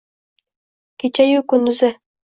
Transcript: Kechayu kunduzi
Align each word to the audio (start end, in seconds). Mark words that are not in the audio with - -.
Kechayu 0.99 1.41
kunduzi 1.47 1.89